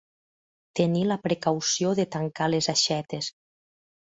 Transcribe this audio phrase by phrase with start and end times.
[0.79, 3.31] Tenir la precaució de tancar les aixetes.